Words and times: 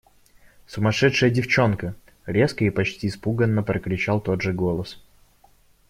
–Сумасшедшая 0.67 1.29
девчонка!– 1.29 1.93
резко 2.25 2.65
и 2.65 2.71
почти 2.71 3.05
испуганно 3.05 3.61
прокричал 3.61 4.19
тот 4.19 4.41
же 4.41 4.51
голос. 4.51 4.99